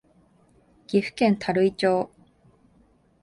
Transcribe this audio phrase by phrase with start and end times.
[0.87, 2.09] 岐阜県垂井町